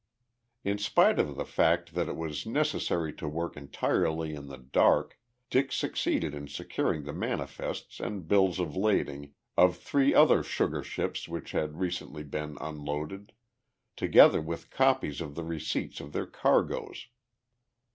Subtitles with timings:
[0.63, 5.19] In spite of the fact that it was necessary to work entirely in the dark,
[5.51, 11.27] Dick succeeded in securing the manifests and bills of lading of three other sugar ships
[11.27, 13.31] which had recently been unloaded,
[13.95, 17.05] together with copies of the receipts of their cargoes.